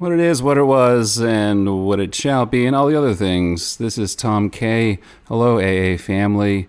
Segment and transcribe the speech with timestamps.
[0.00, 3.12] what it is, what it was, and what it shall be, and all the other
[3.12, 3.76] things.
[3.76, 4.98] This is Tom K.
[5.28, 6.68] Hello, AA family.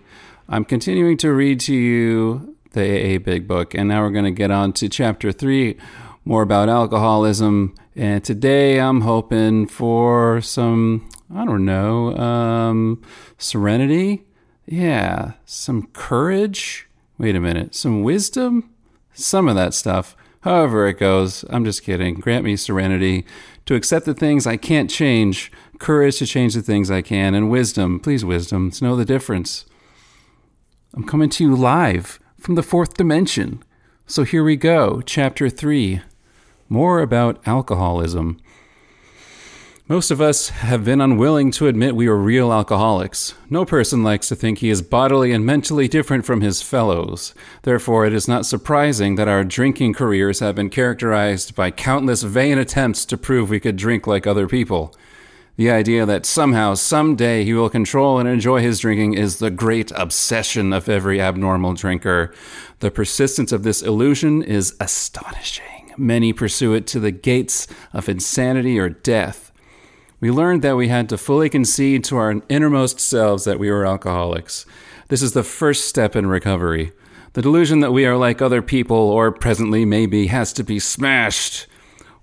[0.50, 4.30] I'm continuing to read to you the AA Big Book, and now we're going to
[4.30, 5.78] get on to chapter three,
[6.26, 7.74] more about alcoholism.
[7.96, 13.00] And today I'm hoping for some, I don't know, um,
[13.38, 14.26] serenity.
[14.66, 16.86] Yeah, some courage.
[17.16, 18.68] Wait a minute, some wisdom?
[19.14, 20.16] Some of that stuff.
[20.42, 22.14] However it goes, I'm just kidding.
[22.14, 23.24] Grant me serenity
[23.66, 27.50] to accept the things I can't change, courage to change the things I can, and
[27.50, 29.66] wisdom, please, wisdom, to know the difference.
[30.94, 33.62] I'm coming to you live from the fourth dimension.
[34.06, 36.02] So here we go, chapter three
[36.72, 38.40] more about alcoholism.
[39.88, 43.34] Most of us have been unwilling to admit we are real alcoholics.
[43.50, 47.34] No person likes to think he is bodily and mentally different from his fellows.
[47.62, 52.58] Therefore, it is not surprising that our drinking careers have been characterized by countless vain
[52.58, 54.94] attempts to prove we could drink like other people.
[55.56, 59.90] The idea that somehow, someday, he will control and enjoy his drinking is the great
[59.96, 62.32] obsession of every abnormal drinker.
[62.78, 65.92] The persistence of this illusion is astonishing.
[65.98, 69.51] Many pursue it to the gates of insanity or death.
[70.22, 73.84] We learned that we had to fully concede to our innermost selves that we were
[73.84, 74.64] alcoholics.
[75.08, 76.92] This is the first step in recovery.
[77.32, 81.66] The delusion that we are like other people, or presently maybe, has to be smashed.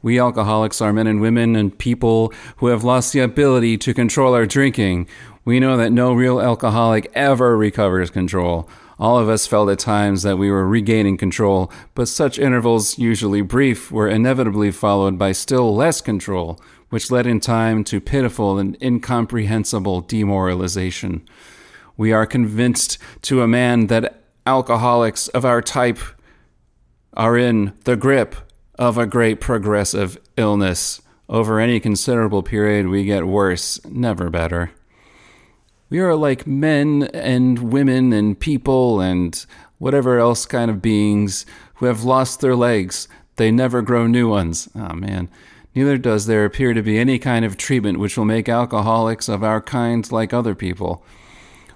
[0.01, 4.33] We alcoholics are men and women and people who have lost the ability to control
[4.33, 5.09] our drinking.
[5.43, 8.69] We know that no real alcoholic ever recovers control.
[8.97, 13.41] All of us felt at times that we were regaining control, but such intervals, usually
[13.41, 18.77] brief, were inevitably followed by still less control, which led in time to pitiful and
[18.81, 21.27] incomprehensible demoralization.
[21.97, 25.99] We are convinced to a man that alcoholics of our type
[27.13, 28.35] are in the grip
[28.75, 31.01] of a great progressive illness.
[31.27, 34.71] Over any considerable period, we get worse, never better.
[35.89, 39.45] We are like men and women and people and
[39.77, 43.07] whatever else kind of beings who have lost their legs.
[43.35, 44.69] They never grow new ones.
[44.75, 45.29] Oh man.
[45.75, 49.43] Neither does there appear to be any kind of treatment which will make alcoholics of
[49.43, 51.03] our kind like other people.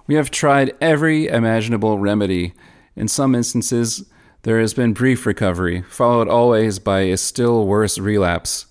[0.08, 2.54] We have tried every imaginable remedy.
[2.96, 4.06] In some instances,
[4.42, 8.66] there has been brief recovery, followed always by a still worse relapse.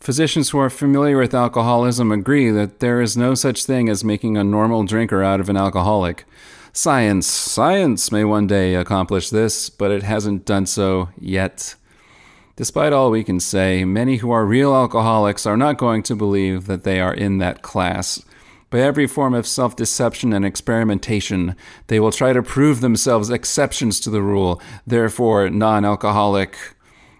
[0.00, 4.36] Physicians who are familiar with alcoholism agree that there is no such thing as making
[4.36, 6.24] a normal drinker out of an alcoholic.
[6.72, 11.74] Science, science may one day accomplish this, but it hasn't done so yet.
[12.58, 16.66] Despite all we can say, many who are real alcoholics are not going to believe
[16.66, 18.20] that they are in that class.
[18.68, 21.54] By every form of self deception and experimentation,
[21.86, 26.58] they will try to prove themselves exceptions to the rule, therefore non alcoholic.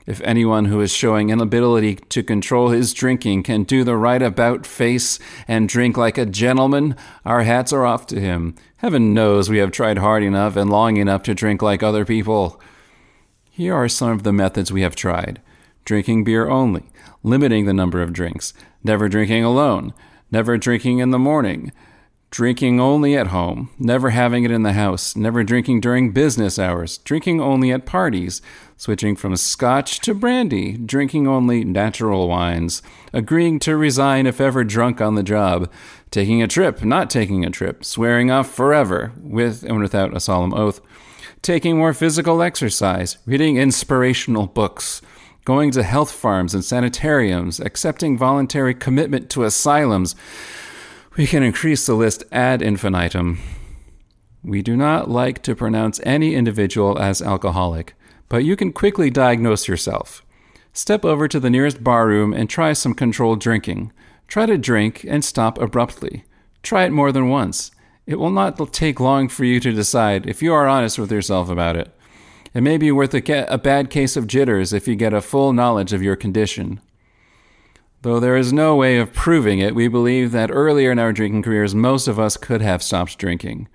[0.06, 4.66] If anyone who is showing inability to control his drinking can do the right about
[4.66, 8.56] face and drink like a gentleman, our hats are off to him.
[8.78, 12.60] Heaven knows we have tried hard enough and long enough to drink like other people.
[13.58, 15.42] Here are some of the methods we have tried.
[15.84, 16.84] Drinking beer only,
[17.24, 18.54] limiting the number of drinks,
[18.84, 19.92] never drinking alone,
[20.30, 21.72] never drinking in the morning,
[22.30, 26.98] drinking only at home, never having it in the house, never drinking during business hours,
[26.98, 28.40] drinking only at parties,
[28.76, 32.80] switching from scotch to brandy, drinking only natural wines,
[33.12, 35.68] agreeing to resign if ever drunk on the job,
[36.12, 40.54] taking a trip, not taking a trip, swearing off forever, with and without a solemn
[40.54, 40.80] oath
[41.42, 45.00] taking more physical exercise, reading inspirational books,
[45.44, 50.14] going to health farms and sanitariums, accepting voluntary commitment to asylums.
[51.16, 53.38] We can increase the list ad infinitum.
[54.44, 57.94] We do not like to pronounce any individual as alcoholic,
[58.28, 60.24] but you can quickly diagnose yourself.
[60.72, 63.92] Step over to the nearest barroom and try some controlled drinking.
[64.28, 66.24] Try to drink and stop abruptly.
[66.62, 67.70] Try it more than once.
[68.08, 71.50] It will not take long for you to decide if you are honest with yourself
[71.50, 71.94] about it.
[72.54, 75.52] It may be worth a, a bad case of jitters if you get a full
[75.52, 76.80] knowledge of your condition.
[78.00, 81.42] Though there is no way of proving it, we believe that earlier in our drinking
[81.42, 83.68] careers, most of us could have stopped drinking.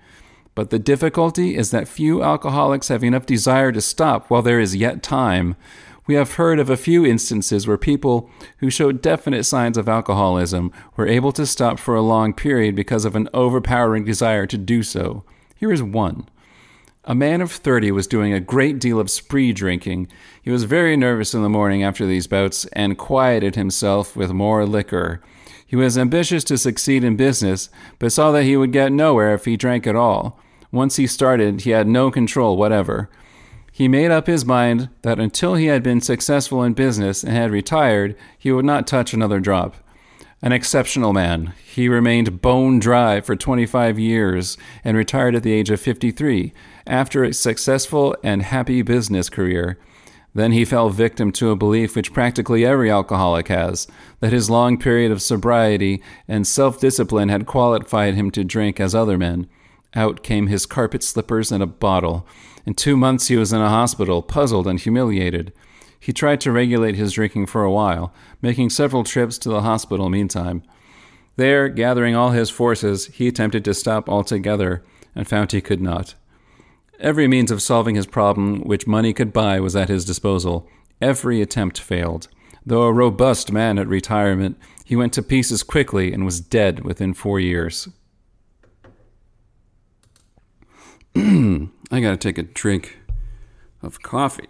[0.56, 4.74] But the difficulty is that few alcoholics have enough desire to stop while there is
[4.74, 5.54] yet time,
[6.06, 10.70] we have heard of a few instances where people who showed definite signs of alcoholism
[10.96, 14.82] were able to stop for a long period because of an overpowering desire to do
[14.82, 15.24] so.
[15.56, 16.28] Here is one.
[17.06, 20.08] A man of 30 was doing a great deal of spree drinking.
[20.42, 24.64] He was very nervous in the morning after these bouts and quieted himself with more
[24.66, 25.22] liquor.
[25.66, 27.68] He was ambitious to succeed in business,
[27.98, 30.40] but saw that he would get nowhere if he drank at all.
[30.70, 33.10] Once he started, he had no control whatever.
[33.76, 37.50] He made up his mind that until he had been successful in business and had
[37.50, 39.74] retired, he would not touch another drop.
[40.40, 45.70] An exceptional man, he remained bone dry for 25 years and retired at the age
[45.70, 46.52] of 53
[46.86, 49.76] after a successful and happy business career.
[50.36, 53.88] Then he fell victim to a belief which practically every alcoholic has
[54.20, 58.94] that his long period of sobriety and self discipline had qualified him to drink as
[58.94, 59.48] other men.
[59.96, 62.24] Out came his carpet slippers and a bottle.
[62.66, 65.52] In two months he was in a hospital, puzzled and humiliated.
[66.00, 68.12] He tried to regulate his drinking for a while,
[68.42, 70.62] making several trips to the hospital meantime.
[71.36, 74.84] There, gathering all his forces, he attempted to stop altogether
[75.14, 76.14] and found he could not.
[77.00, 80.68] Every means of solving his problem which money could buy was at his disposal.
[81.00, 82.28] Every attempt failed.
[82.64, 87.14] Though a robust man at retirement, he went to pieces quickly and was dead within
[87.14, 87.88] four years.
[91.94, 92.98] I gotta take a drink
[93.80, 94.48] of coffee.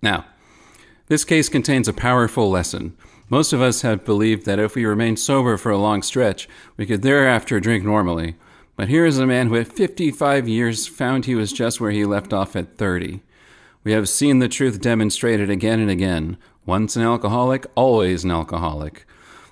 [0.00, 0.26] Now,
[1.08, 2.96] this case contains a powerful lesson.
[3.28, 6.86] Most of us have believed that if we remained sober for a long stretch, we
[6.86, 8.36] could thereafter drink normally.
[8.76, 12.04] But here is a man who, at 55 years, found he was just where he
[12.04, 13.22] left off at 30.
[13.82, 16.36] We have seen the truth demonstrated again and again.
[16.66, 19.06] Once an alcoholic, always an alcoholic.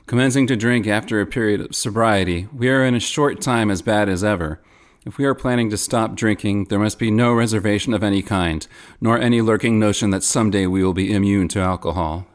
[0.06, 3.80] Commencing to drink after a period of sobriety, we are in a short time as
[3.80, 4.62] bad as ever.
[5.06, 8.66] If we are planning to stop drinking, there must be no reservation of any kind,
[9.00, 12.26] nor any lurking notion that someday we will be immune to alcohol.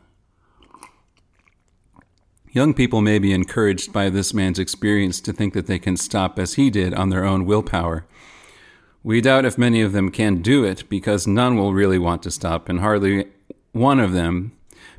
[2.52, 6.40] Young people may be encouraged by this man's experience to think that they can stop
[6.40, 8.06] as he did on their own willpower.
[9.04, 12.32] We doubt if many of them can do it because none will really want to
[12.32, 13.28] stop, and hardly
[13.74, 14.54] one of them,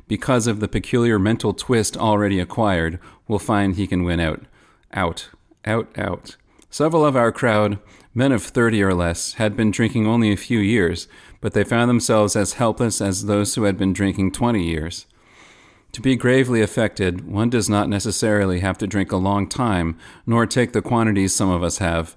[0.07, 4.43] because of the peculiar mental twist already acquired, will find he can win out.
[4.93, 5.29] Out,
[5.65, 6.35] out, out.
[6.69, 7.79] Several of our crowd,
[8.13, 11.07] men of 30 or less, had been drinking only a few years,
[11.41, 15.07] but they found themselves as helpless as those who had been drinking 20 years.
[15.93, 19.97] To be gravely affected, one does not necessarily have to drink a long time,
[20.27, 22.15] nor take the quantities some of us have,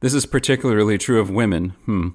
[0.00, 1.70] this is particularly true of women.
[1.84, 2.08] Hmm.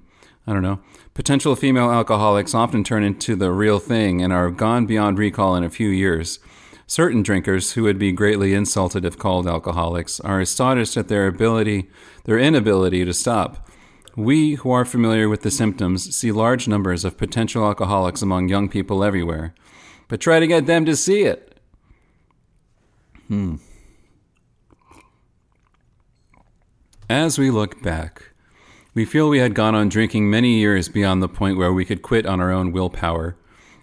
[0.46, 0.80] I don't know.
[1.14, 5.64] Potential female alcoholics often turn into the real thing and are gone beyond recall in
[5.64, 6.40] a few years.
[6.86, 11.90] Certain drinkers, who would be greatly insulted if called alcoholics, are astonished at their ability,
[12.26, 13.70] their inability to stop.
[14.16, 18.70] We, who are familiar with the symptoms, see large numbers of potential alcoholics among young
[18.70, 19.56] people everywhere.
[20.08, 21.58] But try to get them to see it.
[23.28, 23.56] Hmm.
[27.10, 28.30] As we look back,
[28.94, 32.02] we feel we had gone on drinking many years beyond the point where we could
[32.02, 33.36] quit on our own willpower.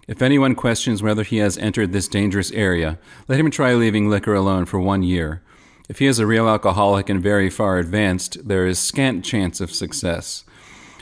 [0.07, 2.97] If anyone questions whether he has entered this dangerous area,
[3.27, 5.43] let him try leaving liquor alone for one year.
[5.87, 9.71] If he is a real alcoholic and very far advanced, there is scant chance of
[9.71, 10.43] success.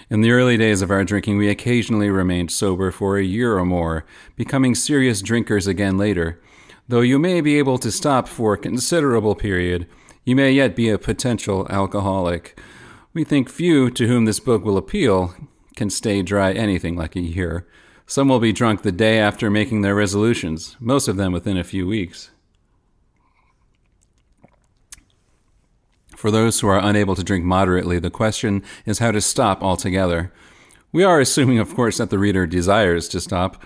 [0.09, 3.65] In the early days of our drinking, we occasionally remained sober for a year or
[3.65, 4.05] more,
[4.35, 6.41] becoming serious drinkers again later.
[6.89, 9.87] Though you may be able to stop for a considerable period,
[10.23, 12.59] you may yet be a potential alcoholic.
[13.13, 15.33] We think few to whom this book will appeal
[15.75, 17.67] can stay dry anything like a year.
[18.05, 21.63] Some will be drunk the day after making their resolutions, most of them within a
[21.63, 22.31] few weeks.
[26.15, 30.33] For those who are unable to drink moderately, the question is how to stop altogether.
[30.91, 33.63] We are assuming, of course, that the reader desires to stop.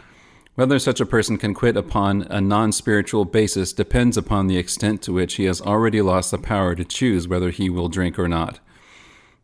[0.56, 5.02] Whether such a person can quit upon a non spiritual basis depends upon the extent
[5.04, 8.28] to which he has already lost the power to choose whether he will drink or
[8.28, 8.60] not.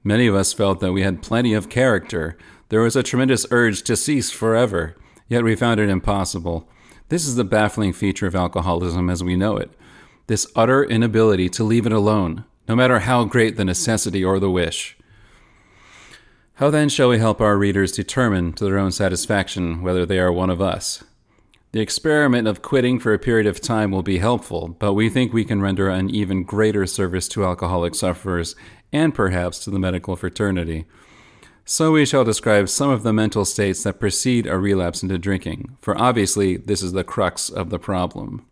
[0.03, 2.37] Many of us felt that we had plenty of character.
[2.69, 4.95] There was a tremendous urge to cease forever,
[5.27, 6.69] yet we found it impossible.
[7.09, 9.71] This is the baffling feature of alcoholism as we know it
[10.29, 14.51] this utter inability to leave it alone, no matter how great the necessity or the
[14.51, 14.95] wish.
[16.59, 20.29] How then shall we help our readers determine to their own satisfaction whether they are
[20.29, 21.01] one of us?
[21.71, 25.31] The experiment of quitting for a period of time will be helpful, but we think
[25.31, 28.57] we can render an even greater service to alcoholic sufferers
[28.91, 30.83] and perhaps to the medical fraternity.
[31.63, 35.77] So we shall describe some of the mental states that precede a relapse into drinking,
[35.79, 38.45] for obviously this is the crux of the problem.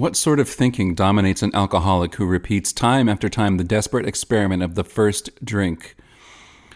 [0.00, 4.62] What sort of thinking dominates an alcoholic who repeats time after time the desperate experiment
[4.62, 5.94] of the first drink?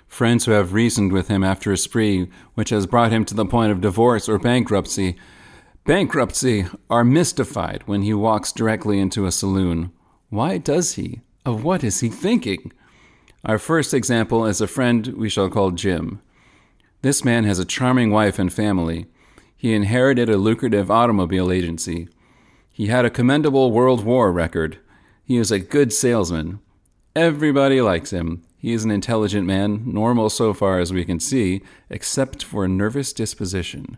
[0.06, 3.46] Friends who have reasoned with him after a spree which has brought him to the
[3.46, 5.16] point of divorce or bankruptcy,
[5.86, 9.90] bankruptcy, are mystified when he walks directly into a saloon.
[10.28, 11.22] Why does he?
[11.46, 12.72] Of what is he thinking?
[13.42, 16.20] Our first example is a friend we shall call Jim.
[17.00, 19.06] This man has a charming wife and family.
[19.56, 22.08] He inherited a lucrative automobile agency.
[22.74, 24.78] He had a commendable World War record.
[25.24, 26.58] He is a good salesman.
[27.14, 28.42] Everybody likes him.
[28.58, 32.68] He is an intelligent man, normal so far as we can see, except for a
[32.68, 33.96] nervous disposition.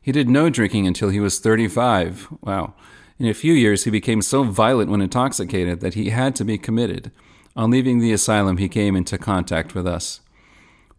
[0.00, 2.28] He did no drinking until he was 35.
[2.42, 2.74] Wow.
[3.18, 6.58] In a few years, he became so violent when intoxicated that he had to be
[6.58, 7.10] committed.
[7.56, 10.20] On leaving the asylum, he came into contact with us.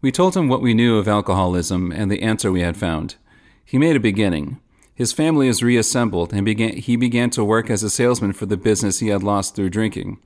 [0.02, 3.14] We told him what we knew of alcoholism and the answer we had found.
[3.64, 4.60] He made a beginning.
[4.96, 8.56] His family is reassembled, and began, he began to work as a salesman for the
[8.56, 10.18] business he had lost through drinking.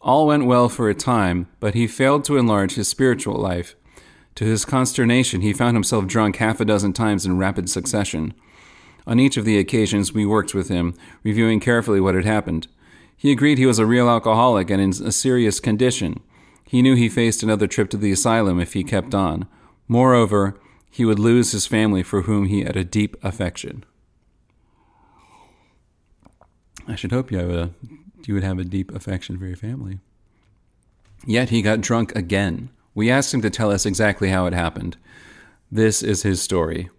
[0.00, 3.76] All went well for a time, but he failed to enlarge his spiritual life.
[4.34, 8.34] To his consternation, he found himself drunk half a dozen times in rapid succession.
[9.06, 12.66] On each of the occasions, we worked with him, reviewing carefully what had happened.
[13.16, 16.20] He agreed he was a real alcoholic and in a serious condition.
[16.64, 19.46] He knew he faced another trip to the asylum if he kept on.
[19.86, 20.58] Moreover,
[20.90, 23.84] he would lose his family for whom he had a deep affection.
[26.86, 27.70] I should hope you have a
[28.26, 29.98] you would have a deep affection for your family.
[31.26, 32.70] Yet he got drunk again.
[32.94, 34.96] We asked him to tell us exactly how it happened.
[35.70, 36.90] This is his story.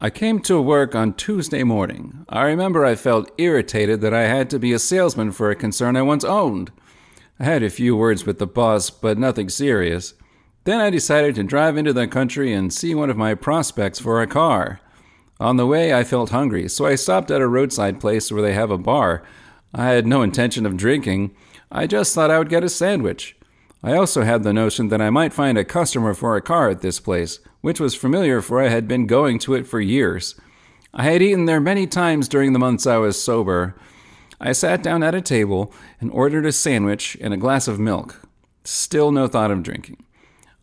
[0.00, 2.24] I came to work on Tuesday morning.
[2.28, 5.94] I remember I felt irritated that I had to be a salesman for a concern
[5.94, 6.72] I once owned.
[7.38, 10.14] I had a few words with the boss, but nothing serious.
[10.64, 14.22] Then I decided to drive into the country and see one of my prospects for
[14.22, 14.80] a car.
[15.40, 18.52] On the way, I felt hungry, so I stopped at a roadside place where they
[18.52, 19.22] have a bar.
[19.74, 21.34] I had no intention of drinking.
[21.72, 23.36] I just thought I would get a sandwich.
[23.82, 26.82] I also had the notion that I might find a customer for a car at
[26.82, 30.34] this place which was familiar for I had been going to it for years.
[30.92, 33.76] I had eaten there many times during the months I was sober.
[34.40, 38.22] I sat down at a table and ordered a sandwich and a glass of milk.
[38.64, 40.02] Still no thought of drinking.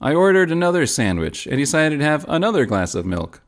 [0.02, 3.42] I ordered another sandwich and decided to have another glass of milk.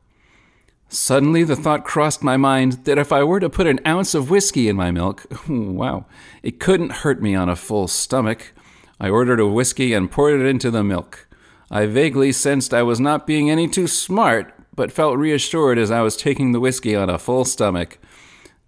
[0.92, 4.28] Suddenly, the thought crossed my mind that if I were to put an ounce of
[4.28, 6.04] whiskey in my milk, wow,
[6.42, 8.52] it couldn't hurt me on a full stomach.
[8.98, 11.28] I ordered a whiskey and poured it into the milk.
[11.70, 16.00] I vaguely sensed I was not being any too smart, but felt reassured as I
[16.00, 17.98] was taking the whiskey on a full stomach.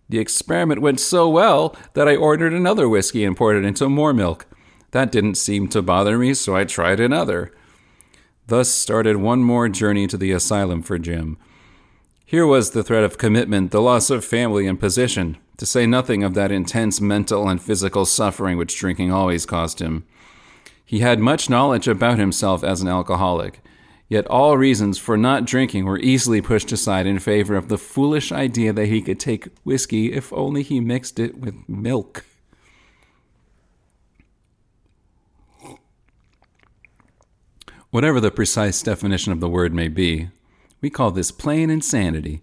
[0.08, 4.14] The experiment went so well that I ordered another whiskey and poured it into more
[4.14, 4.46] milk.
[4.92, 7.52] That didn't seem to bother me, so I tried another.
[8.46, 11.36] Thus started one more journey to the asylum for Jim.
[12.32, 16.24] Here was the threat of commitment, the loss of family and position, to say nothing
[16.24, 20.06] of that intense mental and physical suffering which drinking always caused him.
[20.82, 23.60] He had much knowledge about himself as an alcoholic,
[24.08, 28.32] yet all reasons for not drinking were easily pushed aside in favor of the foolish
[28.32, 32.24] idea that he could take whiskey if only he mixed it with milk.
[37.90, 40.30] Whatever the precise definition of the word may be,
[40.82, 42.42] we call this plain insanity.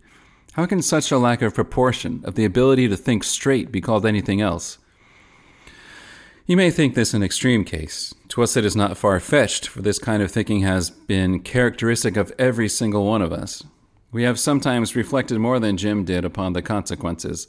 [0.54, 4.06] How can such a lack of proportion, of the ability to think straight, be called
[4.06, 4.80] anything else?
[6.48, 8.16] You may think this an extreme case.
[8.30, 12.18] To us, it is not far fetched, for this kind of thinking has been characteristic
[12.18, 13.64] of every single one of us.
[14.12, 17.48] We have sometimes reflected more than Jim did upon the consequences,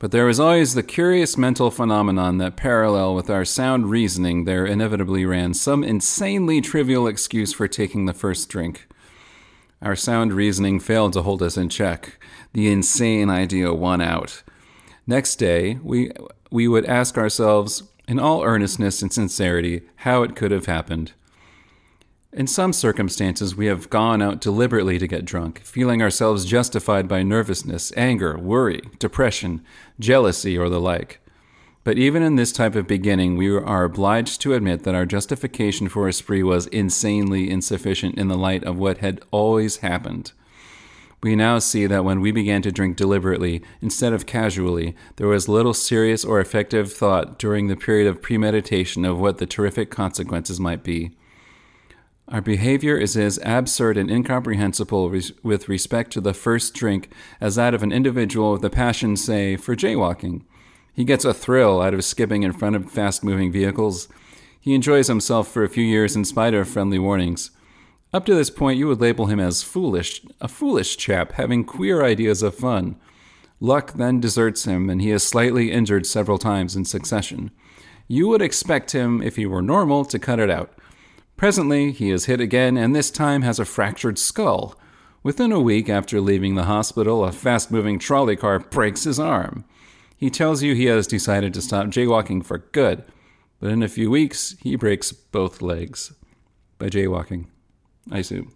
[0.00, 4.66] but there is always the curious mental phenomenon that, parallel with our sound reasoning, there
[4.66, 8.88] inevitably ran some insanely trivial excuse for taking the first drink.
[9.82, 12.22] Our sound reasoning failed to hold us in check.
[12.52, 14.42] The insane idea won out.
[15.06, 16.10] Next day, we,
[16.50, 21.12] we would ask ourselves, in all earnestness and sincerity, how it could have happened.
[22.32, 27.22] In some circumstances, we have gone out deliberately to get drunk, feeling ourselves justified by
[27.22, 29.64] nervousness, anger, worry, depression,
[29.98, 31.20] jealousy, or the like.
[31.82, 35.88] But even in this type of beginning, we are obliged to admit that our justification
[35.88, 40.32] for a spree was insanely insufficient in the light of what had always happened.
[41.22, 45.48] We now see that when we began to drink deliberately instead of casually, there was
[45.48, 50.58] little serious or effective thought during the period of premeditation of what the terrific consequences
[50.58, 51.12] might be.
[52.28, 57.56] Our behavior is as absurd and incomprehensible res- with respect to the first drink as
[57.56, 60.42] that of an individual with a passion, say, for jaywalking.
[61.00, 64.06] He gets a thrill out of skipping in front of fast moving vehicles.
[64.60, 67.52] He enjoys himself for a few years in spite of friendly warnings.
[68.12, 72.04] Up to this point, you would label him as foolish, a foolish chap having queer
[72.04, 72.96] ideas of fun.
[73.60, 77.50] Luck then deserts him, and he is slightly injured several times in succession.
[78.06, 80.70] You would expect him, if he were normal, to cut it out.
[81.38, 84.78] Presently, he is hit again, and this time has a fractured skull.
[85.22, 89.64] Within a week after leaving the hospital, a fast moving trolley car breaks his arm.
[90.20, 93.02] He tells you he has decided to stop jaywalking for good.
[93.58, 96.12] but in a few weeks, he breaks both legs
[96.78, 97.46] by jaywalking,
[98.10, 98.52] I assume.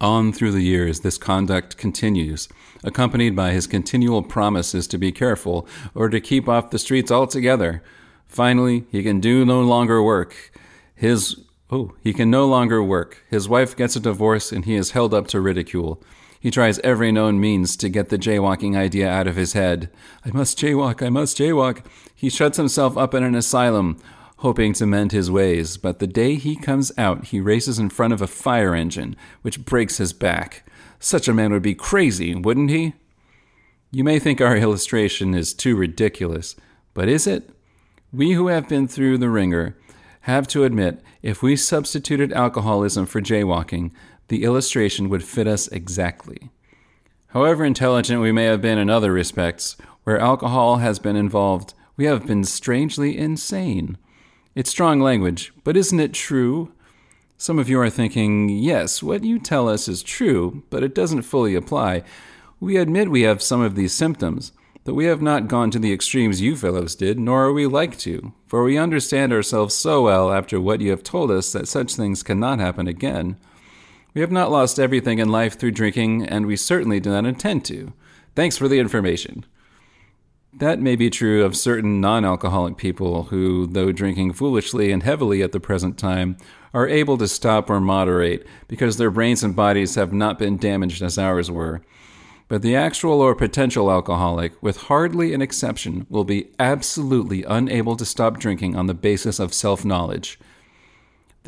[0.00, 2.48] On through the years, this conduct continues,
[2.84, 7.82] accompanied by his continual promises to be careful or to keep off the streets altogether.
[8.26, 10.52] Finally, he can do no longer work.
[10.94, 13.24] His oh, he can no longer work.
[13.28, 16.02] His wife gets a divorce and he is held up to ridicule.
[16.40, 19.90] He tries every known means to get the jaywalking idea out of his head.
[20.24, 21.84] I must jaywalk, I must jaywalk.
[22.14, 23.98] He shuts himself up in an asylum,
[24.38, 28.12] hoping to mend his ways, but the day he comes out, he races in front
[28.12, 30.64] of a fire engine, which breaks his back.
[31.00, 32.94] Such a man would be crazy, wouldn't he?
[33.90, 36.54] You may think our illustration is too ridiculous,
[36.94, 37.50] but is it?
[38.12, 39.76] We who have been through the wringer
[40.22, 43.90] have to admit if we substituted alcoholism for jaywalking,
[44.28, 46.50] the illustration would fit us exactly.
[47.28, 52.06] However intelligent we may have been in other respects, where alcohol has been involved, we
[52.06, 53.98] have been strangely insane.
[54.54, 56.72] It's strong language, but isn't it true?
[57.36, 61.22] Some of you are thinking, yes, what you tell us is true, but it doesn't
[61.22, 62.02] fully apply.
[62.60, 64.52] We admit we have some of these symptoms,
[64.84, 67.98] but we have not gone to the extremes you fellows did, nor are we like
[67.98, 71.94] to, for we understand ourselves so well after what you have told us that such
[71.94, 73.36] things cannot happen again.
[74.18, 77.64] We have not lost everything in life through drinking, and we certainly do not intend
[77.66, 77.92] to.
[78.34, 79.46] Thanks for the information.
[80.52, 85.40] That may be true of certain non alcoholic people who, though drinking foolishly and heavily
[85.40, 86.36] at the present time,
[86.74, 91.00] are able to stop or moderate because their brains and bodies have not been damaged
[91.00, 91.80] as ours were.
[92.48, 98.04] But the actual or potential alcoholic, with hardly an exception, will be absolutely unable to
[98.04, 100.40] stop drinking on the basis of self knowledge.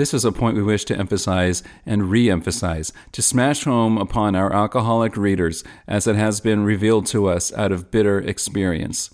[0.01, 4.35] This is a point we wish to emphasize and re emphasize, to smash home upon
[4.35, 9.11] our alcoholic readers as it has been revealed to us out of bitter experience.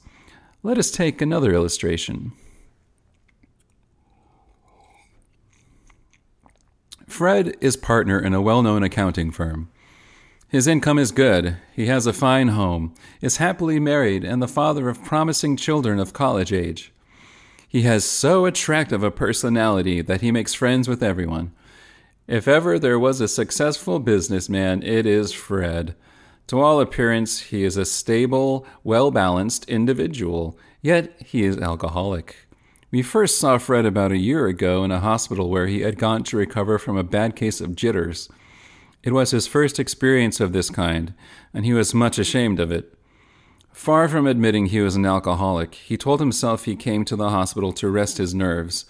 [0.62, 2.35] Let us take another illustration.
[7.09, 9.69] Fred is partner in a well known accounting firm.
[10.47, 14.88] His income is good, he has a fine home, is happily married, and the father
[14.88, 16.92] of promising children of college age.
[17.68, 21.52] He has so attractive a personality that he makes friends with everyone.
[22.29, 25.94] If ever there was a successful businessman, it is Fred.
[26.48, 32.46] To all appearance, he is a stable, well balanced individual, yet he is alcoholic.
[32.92, 36.22] We first saw Fred about a year ago in a hospital where he had gone
[36.24, 38.29] to recover from a bad case of jitters.
[39.02, 41.14] It was his first experience of this kind,
[41.52, 42.95] and he was much ashamed of it.
[43.77, 47.73] Far from admitting he was an alcoholic, he told himself he came to the hospital
[47.75, 48.87] to rest his nerves.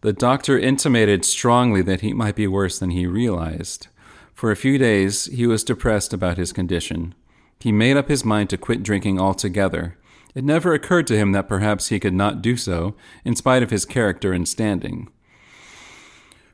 [0.00, 3.88] The doctor intimated strongly that he might be worse than he realized.
[4.32, 7.14] For a few days, he was depressed about his condition.
[7.60, 9.98] He made up his mind to quit drinking altogether.
[10.34, 13.70] It never occurred to him that perhaps he could not do so, in spite of
[13.70, 15.10] his character and standing.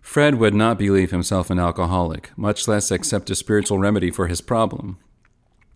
[0.03, 4.40] Fred would not believe himself an alcoholic, much less accept a spiritual remedy for his
[4.40, 4.99] problem.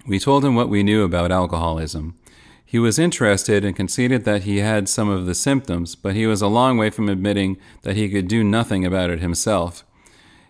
[0.09, 2.17] We told him what we knew about alcoholism.
[2.65, 6.41] He was interested and conceded that he had some of the symptoms, but he was
[6.41, 9.85] a long way from admitting that he could do nothing about it himself.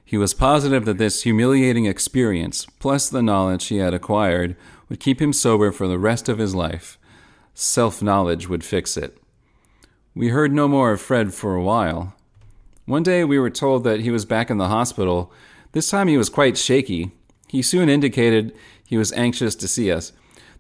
[0.05, 4.55] He was positive that this humiliating experience, plus the knowledge he had acquired,
[4.89, 6.97] would keep him sober for the rest of his life.
[7.53, 9.19] Self knowledge would fix it.
[10.15, 12.15] We heard no more of Fred for a while.
[12.87, 15.33] One day we were told that he was back in the hospital.
[15.73, 17.11] This time he was quite shaky.
[17.49, 18.55] He soon indicated
[18.89, 20.13] he was anxious to see us.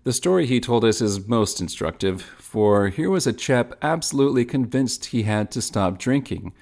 [0.04, 5.06] The story he told us is most instructive, for here was a chap absolutely convinced
[5.06, 6.52] he had to stop drinking,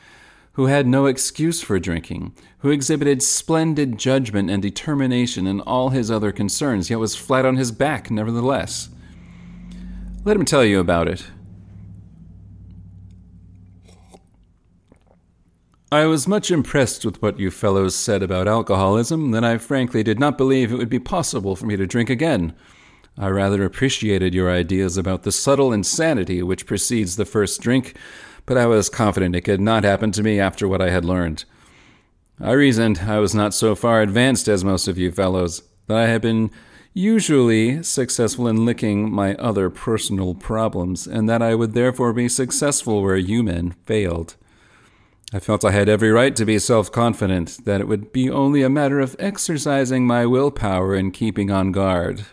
[0.52, 6.08] who had no excuse for drinking, who exhibited splendid judgment and determination in all his
[6.08, 8.88] other concerns, yet was flat on his back nevertheless.
[10.24, 11.26] Let him tell you about it.
[15.92, 20.18] I was much impressed with what you fellows said about alcoholism, and I frankly did
[20.18, 22.54] not believe it would be possible for me to drink again.
[23.16, 27.96] I rather appreciated your ideas about the subtle insanity which precedes the first drink,
[28.46, 31.44] but I was confident it could not happen to me after what I had learned.
[32.40, 36.08] I reasoned I was not so far advanced as most of you fellows, that I
[36.08, 36.50] had been
[36.94, 43.02] usually successful in licking my other personal problems, and that I would therefore be successful
[43.02, 44.34] where you men failed.
[45.36, 48.62] I felt I had every right to be self confident, that it would be only
[48.62, 52.24] a matter of exercising my willpower and keeping on guard.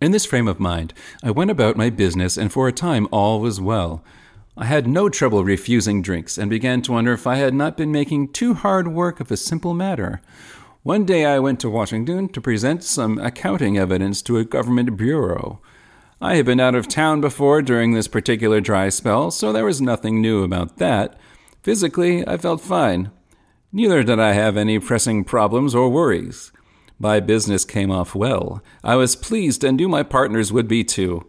[0.00, 3.38] In this frame of mind, I went about my business, and for a time all
[3.38, 4.02] was well.
[4.56, 7.92] I had no trouble refusing drinks, and began to wonder if I had not been
[7.92, 10.22] making too hard work of a simple matter.
[10.84, 15.60] One day I went to Washington to present some accounting evidence to a government bureau.
[16.18, 19.82] I had been out of town before during this particular dry spell, so there was
[19.82, 21.18] nothing new about that.
[21.62, 23.10] Physically, I felt fine.
[23.72, 26.52] Neither did I have any pressing problems or worries.
[26.98, 28.62] My business came off well.
[28.84, 31.28] I was pleased and knew my partners would be too.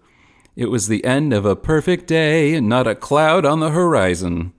[0.55, 4.53] It was the end of a perfect day and not a cloud on the horizon.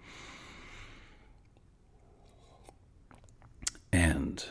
[3.93, 4.45] And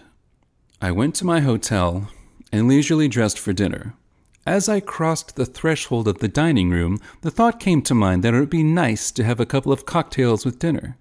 [0.81, 2.09] I went to my hotel
[2.51, 3.93] and leisurely dressed for dinner.
[4.45, 8.33] As I crossed the threshold of the dining room, the thought came to mind that
[8.33, 10.97] it would be nice to have a couple of cocktails with dinner.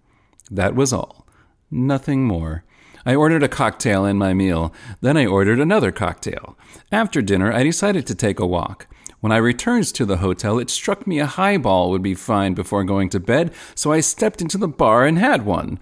[0.52, 1.26] That was all.
[1.70, 2.64] Nothing more.
[3.06, 4.72] I ordered a cocktail in my meal.
[5.00, 6.58] Then I ordered another cocktail.
[6.92, 8.86] After dinner, I decided to take a walk.
[9.20, 12.84] When I returned to the hotel, it struck me a highball would be fine before
[12.84, 15.78] going to bed, so I stepped into the bar and had one.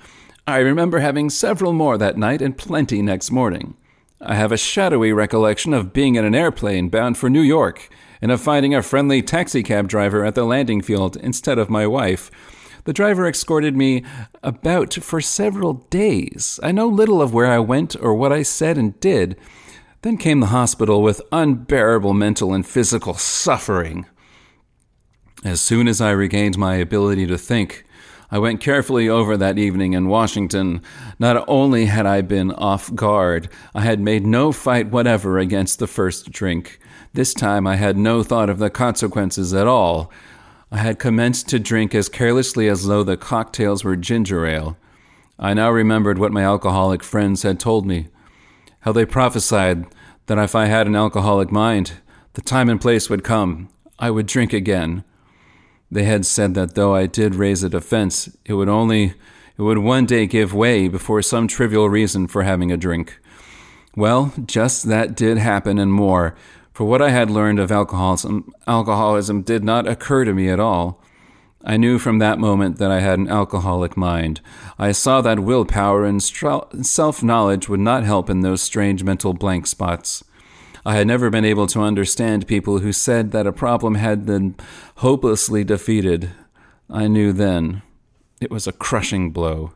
[0.46, 3.76] I remember having several more that night and plenty next morning.
[4.20, 7.88] I have a shadowy recollection of being in an airplane bound for New York
[8.22, 12.30] and of finding a friendly taxicab driver at the landing field instead of my wife.
[12.85, 14.05] The driver escorted me
[14.43, 16.59] about for several days.
[16.62, 19.37] I know little of where I went or what I said and did.
[20.03, 24.07] Then came the hospital with unbearable mental and physical suffering.
[25.45, 27.85] As soon as I regained my ability to think,
[28.31, 30.83] I went carefully over that evening in Washington.
[31.19, 35.87] Not only had I been off guard, I had made no fight whatever against the
[35.88, 36.79] first drink.
[37.12, 40.12] This time I had no thought of the consequences at all.
[40.72, 44.76] I had commenced to drink as carelessly as though the cocktails were ginger ale.
[45.38, 48.09] I now remembered what my alcoholic friends had told me
[48.80, 49.87] how they prophesied
[50.26, 51.94] that if I had an alcoholic mind,
[52.35, 55.04] the time and place would come, I would drink again.
[55.90, 59.14] They had said that though I did raise a defense, it would only
[59.59, 63.18] it would one day give way before some trivial reason for having a drink.
[63.96, 66.35] Well, just that did happen and more,
[66.81, 71.05] for what I had learned of alcoholism, alcoholism did not occur to me at all.
[71.62, 74.40] I knew from that moment that I had an alcoholic mind.
[74.79, 79.66] I saw that willpower and self knowledge would not help in those strange mental blank
[79.66, 80.25] spots.
[80.87, 84.57] I had never been able to understand people who said that a problem had been
[85.05, 86.31] hopelessly defeated.
[86.88, 87.83] I knew then
[88.40, 89.75] it was a crushing blow.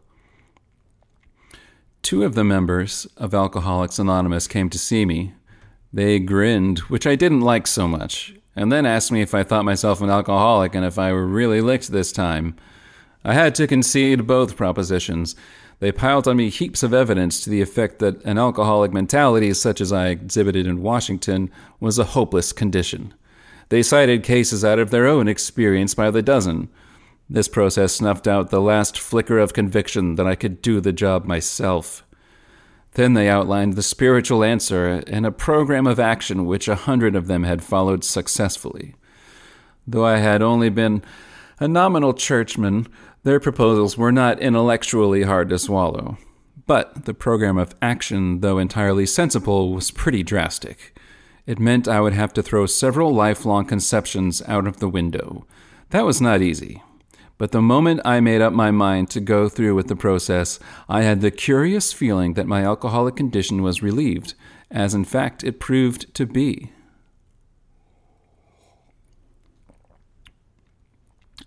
[2.00, 5.34] Two of the members of Alcoholics Anonymous came to see me.
[5.94, 9.64] They grinned, which I didn't like so much, and then asked me if I thought
[9.64, 12.56] myself an alcoholic and if I were really licked this time.
[13.24, 15.36] I had to concede both propositions.
[15.78, 19.80] They piled on me heaps of evidence to the effect that an alcoholic mentality, such
[19.80, 23.14] as I exhibited in Washington, was a hopeless condition.
[23.68, 26.70] They cited cases out of their own experience by the dozen.
[27.30, 31.24] This process snuffed out the last flicker of conviction that I could do the job
[31.24, 32.04] myself.
[32.94, 37.26] Then they outlined the spiritual answer and a program of action which a hundred of
[37.26, 38.94] them had followed successfully.
[39.86, 41.02] Though I had only been
[41.58, 42.86] a nominal churchman,
[43.24, 46.18] their proposals were not intellectually hard to swallow.
[46.66, 50.96] But the program of action, though entirely sensible, was pretty drastic.
[51.46, 55.46] It meant I would have to throw several lifelong conceptions out of the window.
[55.90, 56.82] That was not easy.
[57.36, 61.02] But the moment I made up my mind to go through with the process, I
[61.02, 64.34] had the curious feeling that my alcoholic condition was relieved,
[64.70, 66.70] as in fact it proved to be.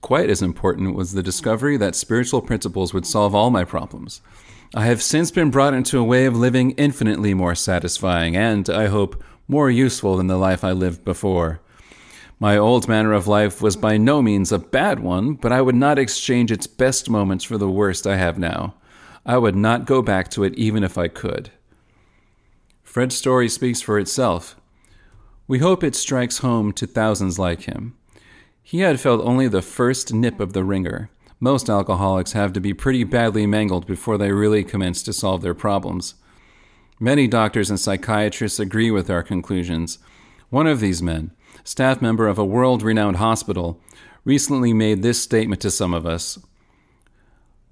[0.01, 4.21] Quite as important was the discovery that spiritual principles would solve all my problems.
[4.75, 8.87] I have since been brought into a way of living infinitely more satisfying and, I
[8.87, 11.61] hope, more useful than the life I lived before.
[12.39, 15.75] My old manner of life was by no means a bad one, but I would
[15.75, 18.75] not exchange its best moments for the worst I have now.
[19.25, 21.49] I would not go back to it even if I could.
[22.83, 24.55] Fred's story speaks for itself.
[25.47, 27.95] We hope it strikes home to thousands like him.
[28.61, 31.09] He had felt only the first nip of the wringer.
[31.39, 35.53] Most alcoholics have to be pretty badly mangled before they really commence to solve their
[35.53, 36.15] problems.
[36.99, 39.99] Many doctors and psychiatrists agree with our conclusions.
[40.49, 41.31] One of these men,
[41.67, 43.77] staff member of a world renowned hospital,
[44.23, 46.39] recently made this statement to some of us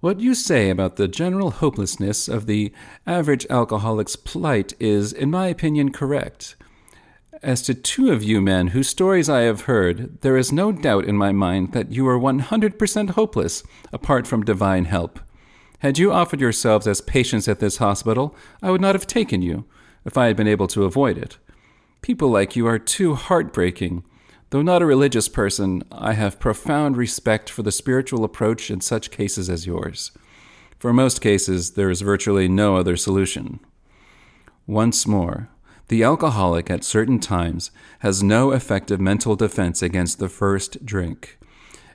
[0.02, 2.74] What you say about the general hopelessness of the
[3.08, 6.58] average alcoholic's plight is, in my opinion, correct.
[7.42, 11.06] As to two of you men whose stories I have heard, there is no doubt
[11.06, 15.22] in my mind that you are 100% hopeless, apart from divine help.
[15.80, 19.66] Had you offered yourselves as patients at this hospital, I would not have taken you,
[20.04, 21.38] if I had been able to avoid it.
[22.06, 24.04] People like you are too heartbreaking.
[24.52, 29.10] Though not a religious person, I have profound respect for the spiritual approach in such
[29.10, 30.12] cases as yours.
[30.78, 33.60] For most cases, there is virtually no other solution.
[34.68, 35.50] Once more,
[35.88, 41.40] The alcoholic at certain times has no effective mental defense against the first drink.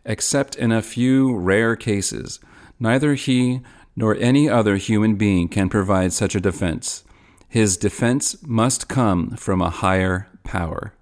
[0.05, 2.41] Except in a few rare cases,
[2.81, 3.61] neither he
[3.95, 7.05] nor any other human being can provide such a defense.
[7.51, 10.95] His defense must come from a higher power.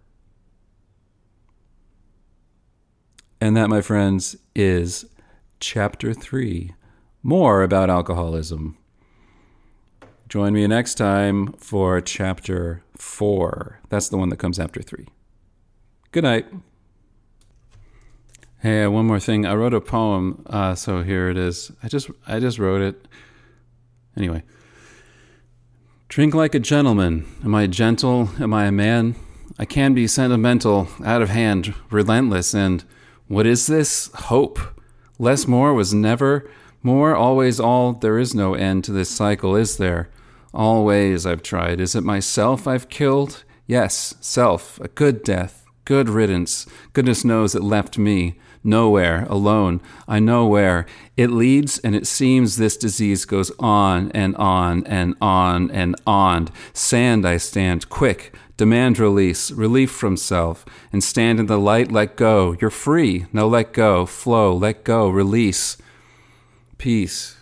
[3.39, 5.05] And that, my friends, is
[5.61, 6.73] chapter three.
[7.23, 8.79] More about alcoholism.
[10.31, 13.81] Join me next time for chapter four.
[13.91, 15.07] That's the one that comes after three.
[16.13, 16.47] Good night.
[18.61, 19.45] Hey, one more thing.
[19.45, 21.71] I wrote a poem, uh, so here it is.
[21.83, 23.07] I just I just wrote it.
[24.17, 24.45] Anyway.
[26.09, 27.27] Drink like a gentleman.
[27.45, 28.31] Am I gentle?
[28.41, 29.15] Am I a man?
[29.59, 32.83] I can be sentimental, out of hand, relentless, and
[33.27, 34.11] what is this?
[34.15, 34.59] Hope.
[35.19, 36.51] Less more was never
[36.83, 37.93] more, always all.
[37.93, 40.09] There is no end to this cycle, is there?
[40.55, 41.79] Always I've tried.
[41.79, 43.45] Is it myself I've killed?
[43.67, 46.65] Yes, self, a good death, good riddance.
[46.95, 49.81] Goodness knows it left me nowhere, alone.
[50.07, 50.87] I know where.
[51.17, 56.49] It leads, and it seems this disease goes on and on and on and on.
[56.73, 62.17] Sand I stand, quick, demand release, relief from self, and stand in the light, let
[62.17, 62.57] go.
[62.61, 63.27] You're free.
[63.33, 65.79] Now let go, flow, let go, release.
[66.77, 67.38] Peace.